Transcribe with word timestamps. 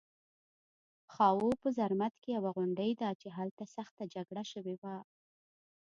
خاوو 1.13 1.49
په 1.61 1.67
زرمت 1.77 2.13
کې 2.21 2.29
یوه 2.37 2.51
غونډۍ 2.55 2.91
ده 3.01 3.09
چې 3.21 3.27
هلته 3.37 3.63
سخته 3.75 4.03
جګړه 4.13 4.43
شوې 4.51 4.75
وه 4.81 4.95